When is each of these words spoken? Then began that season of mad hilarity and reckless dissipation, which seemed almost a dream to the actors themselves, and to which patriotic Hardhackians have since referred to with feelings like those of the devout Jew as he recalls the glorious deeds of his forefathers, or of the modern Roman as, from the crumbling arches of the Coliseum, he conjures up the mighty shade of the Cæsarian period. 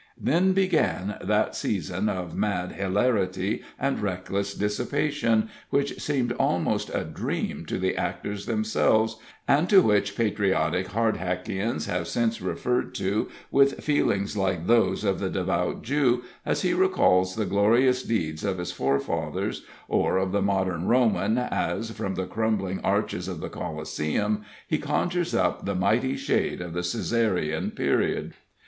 Then 0.19 0.53
began 0.53 1.19
that 1.21 1.55
season 1.55 2.09
of 2.09 2.33
mad 2.35 2.71
hilarity 2.71 3.61
and 3.77 4.01
reckless 4.01 4.55
dissipation, 4.55 5.51
which 5.69 6.01
seemed 6.01 6.31
almost 6.39 6.89
a 6.89 7.03
dream 7.03 7.67
to 7.67 7.77
the 7.77 7.95
actors 7.95 8.47
themselves, 8.47 9.17
and 9.47 9.69
to 9.69 9.83
which 9.83 10.15
patriotic 10.15 10.87
Hardhackians 10.87 11.85
have 11.85 12.07
since 12.07 12.41
referred 12.41 12.95
to 12.95 13.29
with 13.51 13.83
feelings 13.83 14.35
like 14.35 14.65
those 14.65 15.03
of 15.03 15.19
the 15.19 15.29
devout 15.29 15.83
Jew 15.83 16.23
as 16.47 16.63
he 16.63 16.73
recalls 16.73 17.35
the 17.35 17.45
glorious 17.45 18.01
deeds 18.01 18.43
of 18.43 18.57
his 18.57 18.71
forefathers, 18.71 19.63
or 19.87 20.17
of 20.17 20.31
the 20.31 20.41
modern 20.41 20.87
Roman 20.87 21.37
as, 21.37 21.91
from 21.91 22.15
the 22.15 22.25
crumbling 22.25 22.79
arches 22.83 23.27
of 23.27 23.39
the 23.39 23.49
Coliseum, 23.49 24.45
he 24.67 24.79
conjures 24.79 25.35
up 25.35 25.65
the 25.65 25.75
mighty 25.75 26.17
shade 26.17 26.59
of 26.59 26.73
the 26.73 26.79
Cæsarian 26.79 27.75
period. 27.75 28.33